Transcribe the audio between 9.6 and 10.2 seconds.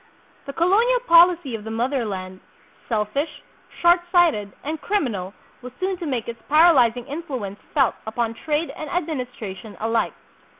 alike.